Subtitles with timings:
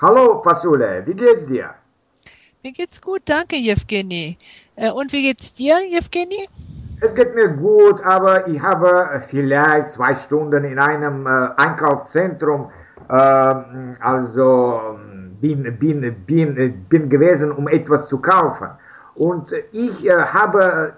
[0.00, 1.70] Hallo Fasule, wie geht's dir?
[2.62, 4.38] Mir geht's gut, danke Jewgeni.
[4.76, 6.46] Äh, und wie geht's dir, Jewgeni?
[7.00, 12.70] Es geht mir gut, aber ich habe vielleicht zwei Stunden in einem äh, Einkaufszentrum,
[13.08, 13.14] äh,
[13.98, 15.00] also
[15.40, 18.68] bin, bin, bin, bin gewesen, um etwas zu kaufen.
[19.16, 20.92] Und ich äh, habe,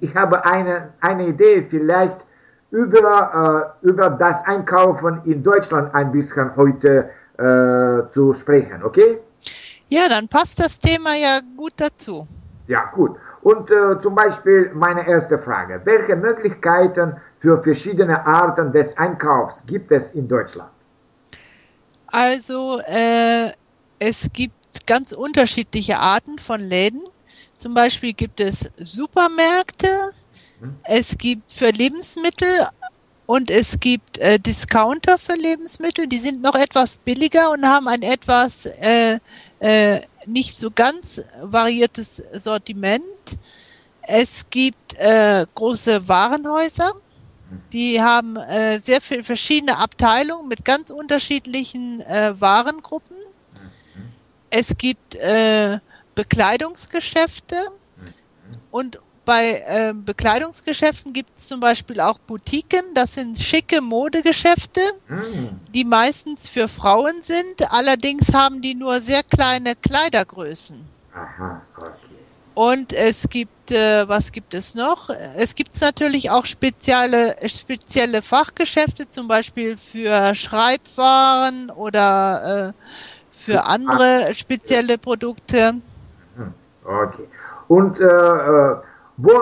[0.00, 2.24] ich habe eine, eine Idee, vielleicht
[2.70, 9.18] über, äh, über das Einkaufen in Deutschland ein bisschen heute äh, zu sprechen, okay?
[9.88, 12.26] Ja, dann passt das Thema ja gut dazu.
[12.66, 13.16] Ja, gut.
[13.42, 15.80] Und äh, zum Beispiel meine erste Frage.
[15.84, 20.70] Welche Möglichkeiten für verschiedene Arten des Einkaufs gibt es in Deutschland?
[22.08, 23.52] Also, äh,
[23.98, 27.02] es gibt ganz unterschiedliche Arten von Läden.
[27.56, 29.88] Zum Beispiel gibt es Supermärkte,
[30.60, 30.76] hm.
[30.84, 32.48] es gibt für Lebensmittel
[33.26, 38.02] und es gibt äh, Discounter für Lebensmittel, die sind noch etwas billiger und haben ein
[38.02, 39.18] etwas äh,
[39.58, 43.02] äh, nicht so ganz variiertes Sortiment.
[44.02, 46.92] Es gibt äh, große Warenhäuser,
[47.72, 53.16] die haben äh, sehr viele verschiedene Abteilungen mit ganz unterschiedlichen äh, Warengruppen.
[54.50, 55.18] Es gibt
[56.14, 57.56] Bekleidungsgeschäfte
[58.70, 62.94] und bei äh, Bekleidungsgeschäften gibt es zum Beispiel auch Boutiquen.
[62.94, 65.72] Das sind schicke Modegeschäfte, mm.
[65.74, 67.70] die meistens für Frauen sind.
[67.70, 70.80] Allerdings haben die nur sehr kleine Kleidergrößen.
[71.12, 71.90] Aha, okay.
[72.54, 75.10] Und es gibt, äh, was gibt es noch?
[75.36, 82.92] Es gibt natürlich auch spezielle, spezielle Fachgeschäfte, zum Beispiel für Schreibwaren oder äh,
[83.32, 85.74] für andere spezielle Produkte.
[86.36, 87.28] Hm, okay.
[87.66, 88.76] Und äh, äh
[89.16, 89.32] wo,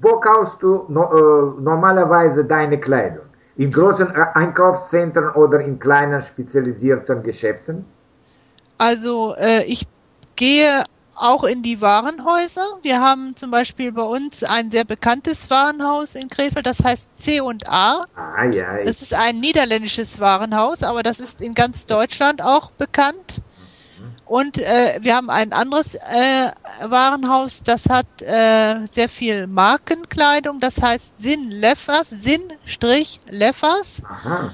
[0.00, 3.24] wo kaufst du no, äh, normalerweise deine Kleidung?
[3.56, 7.84] In großen äh, Einkaufszentren oder in kleinen spezialisierten Geschäften?
[8.78, 9.86] Also äh, ich
[10.36, 10.84] gehe
[11.20, 12.64] auch in die Warenhäuser.
[12.82, 18.04] Wir haben zum Beispiel bei uns ein sehr bekanntes Warenhaus in Krefeld, das heißt C&A.
[18.14, 23.42] Ah, ja, das ist ein niederländisches Warenhaus, aber das ist in ganz Deutschland auch bekannt.
[24.30, 26.52] Und äh, wir haben ein anderes äh,
[26.84, 33.96] Warenhaus, das hat äh, sehr viel Markenkleidung, das heißt Sinn Leffers, Sinn-Leffers.
[33.96, 34.52] Strich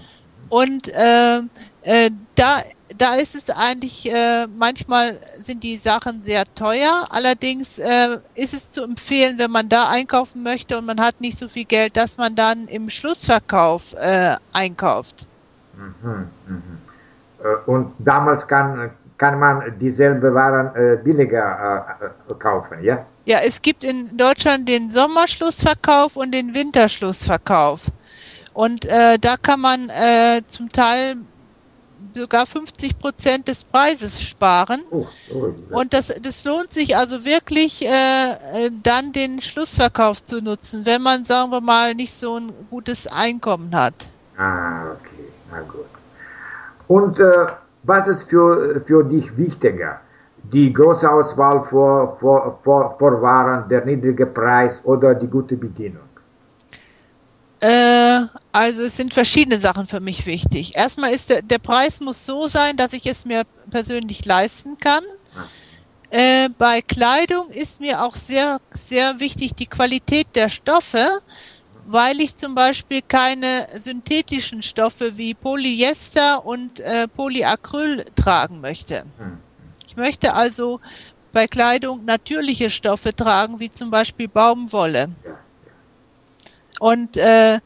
[0.49, 1.41] Und äh,
[1.83, 2.63] äh, da,
[2.97, 8.71] da ist es eigentlich, äh, manchmal sind die Sachen sehr teuer, allerdings äh, ist es
[8.71, 12.17] zu empfehlen, wenn man da einkaufen möchte und man hat nicht so viel Geld, dass
[12.17, 15.27] man dann im Schlussverkauf äh, einkauft.
[15.77, 16.63] Mhm, mh.
[17.45, 23.05] Äh, und damals kann kann man dieselbe Waren äh, billiger äh, kaufen, ja?
[23.25, 27.87] Ja, es gibt in Deutschland den Sommerschlussverkauf und den Winterschlussverkauf.
[28.53, 31.17] Und äh, da kann man äh, zum Teil
[32.15, 34.83] sogar 50 Prozent des Preises sparen.
[34.91, 35.77] Oh, oh, ja.
[35.77, 41.03] Und das, das lohnt sich also wirklich, äh, äh, dann den Schlussverkauf zu nutzen, wenn
[41.03, 44.09] man, sagen wir mal, nicht so ein gutes Einkommen hat.
[44.39, 45.87] Ah, okay, na gut.
[46.89, 47.47] Und äh,
[47.87, 50.01] was ist für, für dich wichtiger?
[50.53, 56.03] Die große Auswahl vor, vor, vor, vor Waren, der niedrige Preis oder die gute Bedienung?
[57.61, 58.21] Äh,
[58.53, 60.77] also es sind verschiedene Sachen für mich wichtig.
[60.77, 65.05] Erstmal ist der, der Preis muss so sein, dass ich es mir persönlich leisten kann.
[66.11, 71.05] Äh, bei Kleidung ist mir auch sehr, sehr wichtig die Qualität der Stoffe
[71.89, 79.05] weil ich zum Beispiel keine synthetischen Stoffe wie Polyester und äh, Polyacryl tragen möchte.
[79.19, 79.39] Hm.
[79.87, 80.81] Ich möchte also
[81.33, 85.09] bei Kleidung natürliche Stoffe tragen, wie zum Beispiel Baumwolle.
[86.81, 87.61] Und äh,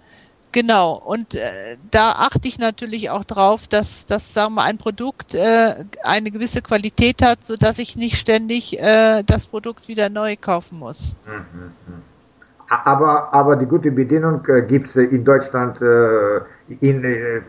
[0.52, 5.34] genau, und äh, da achte ich natürlich auch drauf, dass, dass sagen wir, ein Produkt
[5.34, 10.78] äh, eine gewisse Qualität hat, sodass ich nicht ständig äh, das Produkt wieder neu kaufen
[10.78, 11.14] muss.
[11.24, 12.02] Mhm, mh.
[12.70, 16.40] Aber, aber die gute Bedienung äh, gibt es in Deutschland äh,
[16.80, 17.42] in äh,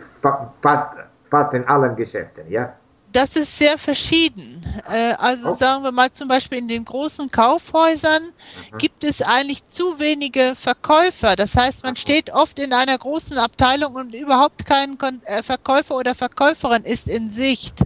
[0.62, 0.98] fast,
[1.30, 2.74] fast in allen Geschäften, ja?
[3.12, 4.66] Das ist sehr verschieden.
[4.90, 5.56] Äh, also oh.
[5.56, 8.24] sagen wir mal zum Beispiel in den großen Kaufhäusern
[8.72, 8.78] mhm.
[8.80, 11.36] gibt es eigentlich zu wenige Verkäufer.
[11.36, 16.16] Das heißt, man steht oft in einer großen Abteilung und überhaupt kein äh, Verkäufer oder
[16.16, 17.86] Verkäuferin ist in Sicht.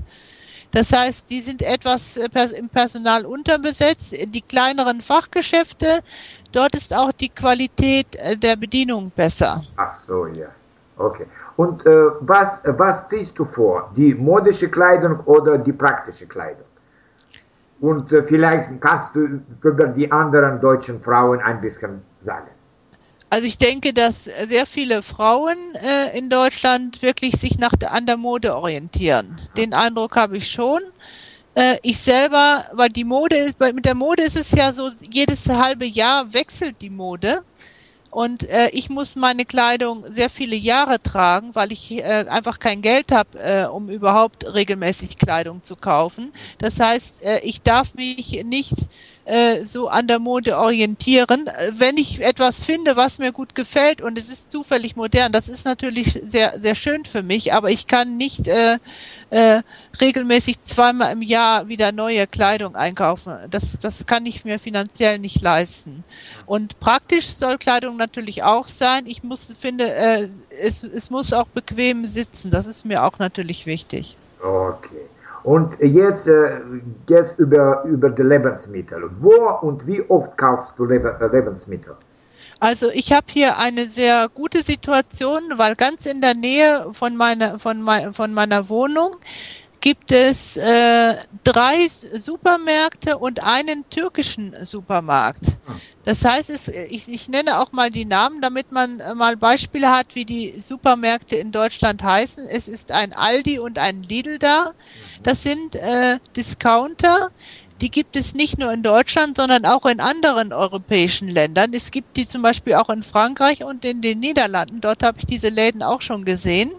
[0.75, 2.27] Das heißt, die sind etwas äh,
[2.60, 4.13] im Personal unterbesetzt.
[4.36, 6.01] Die kleineren Fachgeschäfte,
[6.51, 9.62] dort ist auch die Qualität äh, der Bedienung besser.
[9.77, 10.50] Ach so, ja.
[10.98, 11.27] Okay.
[11.56, 13.89] Und äh, was, was ziehst du vor?
[13.95, 16.68] Die modische Kleidung oder die praktische Kleidung?
[17.80, 22.50] Und äh, vielleicht kannst du über die anderen deutschen Frauen ein bisschen sagen.
[23.30, 28.06] Also ich denke, dass sehr viele Frauen äh, in Deutschland wirklich sich nach der, an
[28.06, 29.42] der Mode orientieren.
[29.57, 30.80] Den Eindruck habe ich schon.
[31.56, 35.48] Äh, ich selber, weil die Mode ist, mit der Mode ist es ja so, jedes
[35.50, 37.42] halbe Jahr wechselt die Mode.
[38.16, 42.81] Und äh, ich muss meine Kleidung sehr viele Jahre tragen, weil ich äh, einfach kein
[42.81, 46.31] Geld habe, äh, um überhaupt regelmäßig Kleidung zu kaufen.
[46.60, 48.74] Das heißt, äh, ich darf mich nicht
[49.25, 51.50] äh, so an der Mode orientieren.
[51.72, 55.66] Wenn ich etwas finde, was mir gut gefällt und es ist zufällig modern, das ist
[55.66, 58.77] natürlich sehr, sehr schön für mich, aber ich kann nicht äh,
[59.31, 59.62] äh,
[60.00, 63.33] regelmäßig zweimal im Jahr wieder neue Kleidung einkaufen.
[63.50, 66.04] Das, das kann ich mir finanziell nicht leisten.
[66.45, 69.07] Und praktisch soll Kleidung natürlich auch sein.
[69.07, 70.30] Ich muss, finde, äh,
[70.62, 72.51] es, es muss auch bequem sitzen.
[72.51, 74.18] Das ist mir auch natürlich wichtig.
[74.42, 75.07] Okay.
[75.45, 76.59] Und jetzt äh,
[77.06, 79.12] geht über, über die Lebensmittel.
[79.19, 80.97] Wo und wie oft kaufst du äh,
[81.31, 81.94] Lebensmittel?
[82.59, 87.59] Also ich habe hier eine sehr gute Situation, weil ganz in der Nähe von meiner,
[87.59, 89.18] von mein, von meiner Wohnung
[89.86, 95.46] gibt es äh, drei Supermärkte und einen türkischen Supermarkt.
[95.46, 95.80] Hm.
[96.04, 99.92] Das heißt, es, ich, ich, nenne auch mal die Namen, damit man äh, mal Beispiele
[99.92, 102.48] hat, wie die Supermärkte in Deutschland heißen.
[102.50, 104.72] Es ist ein Aldi und ein Lidl da.
[105.22, 107.30] Das sind äh, Discounter.
[107.80, 111.74] Die gibt es nicht nur in Deutschland, sondern auch in anderen europäischen Ländern.
[111.76, 114.81] Es gibt die zum Beispiel auch in Frankreich und in den Niederlanden.
[114.81, 116.72] Dort habe ich diese Läden auch schon gesehen.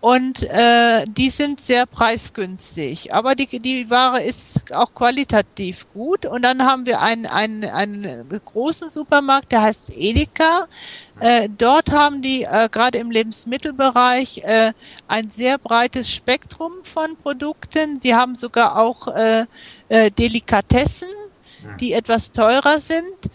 [0.00, 3.12] Und äh, die sind sehr preisgünstig.
[3.12, 6.24] Aber die, die Ware ist auch qualitativ gut.
[6.24, 10.66] Und dann haben wir einen, einen, einen großen Supermarkt, der heißt Edeka.
[11.20, 14.72] Äh, dort haben die äh, gerade im Lebensmittelbereich äh,
[15.06, 18.00] ein sehr breites Spektrum von Produkten.
[18.00, 19.44] Sie haben sogar auch äh,
[19.90, 21.08] äh, Delikatessen,
[21.78, 23.30] die etwas teurer sind.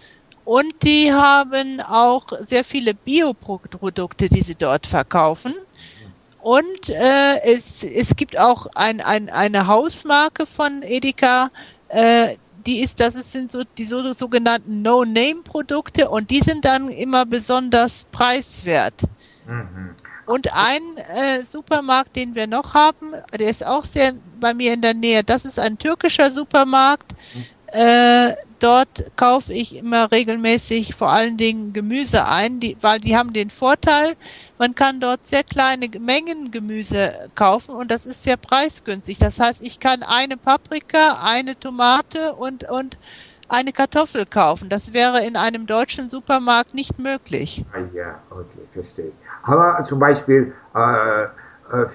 [0.46, 5.54] Und die haben auch sehr viele Bioprodukte, die sie dort verkaufen.
[6.46, 11.50] Und äh, es, es gibt auch ein, ein, eine Hausmarke von Edeka,
[11.88, 12.36] äh,
[12.68, 18.06] die ist, das sind so die so, sogenannten No-Name-Produkte und die sind dann immer besonders
[18.12, 18.94] preiswert.
[19.48, 19.96] Mhm.
[20.28, 20.84] Und ein
[21.16, 25.24] äh, Supermarkt, den wir noch haben, der ist auch sehr bei mir in der Nähe.
[25.24, 27.12] Das ist ein türkischer Supermarkt.
[27.34, 27.46] Mhm.
[27.76, 33.34] Äh, dort kaufe ich immer regelmäßig vor allen Dingen Gemüse ein, die, weil die haben
[33.34, 34.14] den Vorteil,
[34.58, 39.18] man kann dort sehr kleine Mengen Gemüse kaufen und das ist sehr preisgünstig.
[39.18, 42.98] Das heißt, ich kann eine Paprika, eine Tomate und, und
[43.50, 44.70] eine Kartoffel kaufen.
[44.70, 47.66] Das wäre in einem deutschen Supermarkt nicht möglich.
[47.74, 49.12] Ah, ja, okay, verstehe.
[49.44, 51.26] Aber zum Beispiel äh,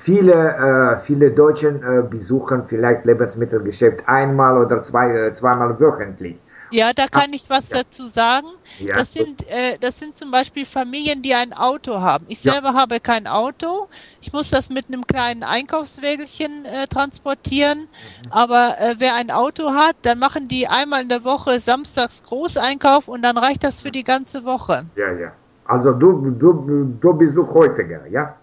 [0.05, 6.37] viele, äh, viele Deutschen äh, besuchen vielleicht Lebensmittelgeschäft einmal oder zwei, äh, zweimal wöchentlich.
[6.73, 7.79] Ja, da kann ich was ja.
[7.79, 8.47] dazu sagen.
[8.79, 8.95] Ja.
[8.95, 12.25] Das, sind, äh, das sind zum Beispiel Familien, die ein Auto haben.
[12.29, 12.53] Ich ja.
[12.53, 13.89] selber habe kein Auto.
[14.21, 17.81] Ich muss das mit einem kleinen Einkaufswägelchen äh, transportieren.
[17.81, 17.87] Mhm.
[18.31, 23.09] Aber äh, wer ein Auto hat, dann machen die einmal in der Woche samstags Großeinkauf
[23.09, 24.85] und dann reicht das für die ganze Woche.
[24.95, 25.33] Ja, ja.
[25.65, 28.35] Also du, du, du besuchst häufiger, ja?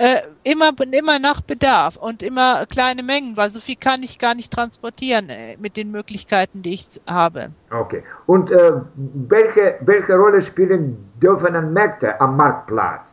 [0.00, 4.36] Äh, immer, immer nach Bedarf und immer kleine Mengen, weil so viel kann ich gar
[4.36, 7.48] nicht transportieren äh, mit den Möglichkeiten, die ich habe.
[7.72, 8.04] Okay.
[8.26, 13.12] Und äh, welche, welche Rolle spielen dürfen Märkte am Marktplatz?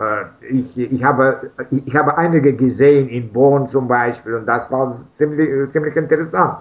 [0.00, 0.24] Äh,
[0.54, 5.70] ich, ich, habe, ich habe einige gesehen in Bonn zum Beispiel und das war ziemlich,
[5.70, 6.60] ziemlich interessant.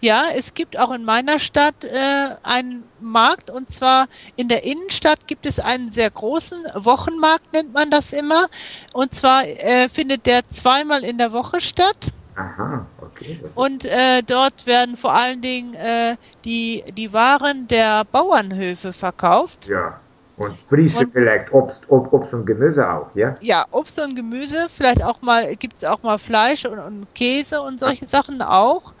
[0.00, 5.26] Ja, es gibt auch in meiner Stadt äh, einen Markt und zwar in der Innenstadt
[5.26, 8.46] gibt es einen sehr großen Wochenmarkt, nennt man das immer.
[8.94, 12.12] Und zwar äh, findet der zweimal in der Woche statt.
[12.34, 13.38] Aha, okay.
[13.54, 19.68] Und äh, dort werden vor allen Dingen äh, die, die Waren der Bauernhöfe verkauft.
[19.68, 20.00] Ja.
[20.40, 23.36] Und Frische und, vielleicht, Obst, Ob, Obst und Gemüse auch, ja?
[23.42, 27.60] Ja, Obst und Gemüse, vielleicht auch mal, gibt es auch mal Fleisch und, und Käse
[27.60, 28.94] und solche Sachen auch.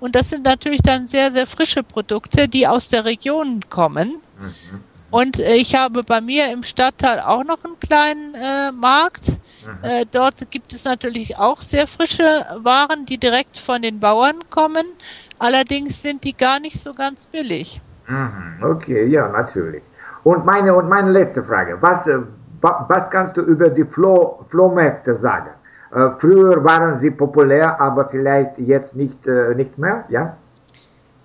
[0.00, 4.18] Und das sind natürlich dann sehr, sehr frische Produkte, die aus der Region kommen.
[4.38, 4.80] Mhm.
[5.10, 9.28] Und äh, ich habe bei mir im Stadtteil auch noch einen kleinen äh, Markt.
[9.28, 9.84] Mhm.
[9.84, 14.84] Äh, dort gibt es natürlich auch sehr frische Waren, die direkt von den Bauern kommen.
[15.38, 17.80] Allerdings sind die gar nicht so ganz billig.
[18.08, 18.62] Mhm.
[18.62, 19.84] Okay, ja, natürlich.
[20.24, 21.78] Und meine, und meine letzte Frage.
[21.80, 22.18] Was, äh,
[22.60, 25.50] was kannst du über die Flo, Flohmärkte sagen?
[25.92, 30.36] Äh, früher waren sie populär, aber vielleicht jetzt nicht, äh, nicht mehr, ja?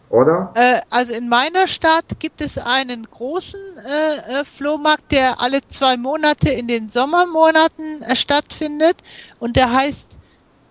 [0.10, 0.52] Oder?
[0.56, 5.98] Äh, also in meiner Stadt gibt es einen großen äh, äh, Flohmarkt, der alle zwei
[5.98, 8.98] Monate in den Sommermonaten stattfindet
[9.40, 10.18] und der heißt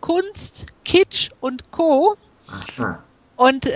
[0.00, 2.16] Kunst, Kitsch und Co.
[2.48, 2.98] Aha.
[3.36, 3.68] Und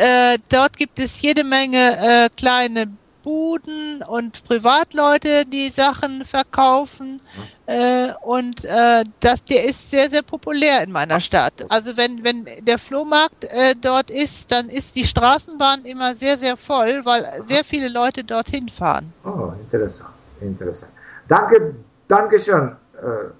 [0.48, 2.86] dort gibt es jede Menge kleine
[3.22, 7.20] Buden und Privatleute, die Sachen verkaufen.
[7.66, 11.64] Äh, und äh, das, der ist sehr, sehr populär in meiner Stadt.
[11.68, 16.56] Also wenn, wenn der Flohmarkt äh, dort ist, dann ist die Straßenbahn immer sehr, sehr
[16.56, 19.12] voll, weil sehr viele Leute dorthin fahren.
[19.24, 20.10] Oh, interessant,
[20.40, 20.90] interessant.
[21.28, 21.74] Danke,
[22.08, 23.30] danke schön, äh,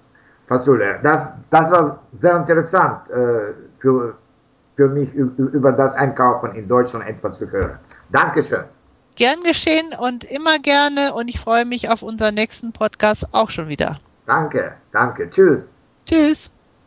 [0.46, 1.00] Fasule.
[1.02, 4.14] Das, das war sehr interessant äh, für,
[4.76, 7.78] für mich über das Einkaufen in Deutschland etwas zu hören.
[8.10, 8.64] Dankeschön.
[9.20, 13.68] Gern geschehen und immer gerne und ich freue mich auf unseren nächsten Podcast auch schon
[13.68, 14.00] wieder.
[14.24, 15.28] Danke, danke.
[15.28, 15.68] Tschüss.
[16.06, 16.50] Tschüss.